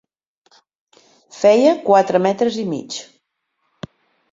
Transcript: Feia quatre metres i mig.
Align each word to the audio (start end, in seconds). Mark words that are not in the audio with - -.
Feia 1.41 1.75
quatre 1.91 2.23
metres 2.29 2.59
i 2.65 2.67
mig. 2.73 3.01